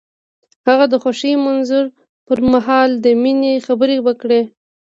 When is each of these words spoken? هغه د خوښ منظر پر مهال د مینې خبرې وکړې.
هغه 0.67 0.85
د 0.89 0.93
خوښ 1.03 1.19
منظر 1.45 1.83
پر 2.27 2.39
مهال 2.53 2.89
د 3.03 3.05
مینې 3.21 3.53
خبرې 3.67 3.97
وکړې. 4.05 4.41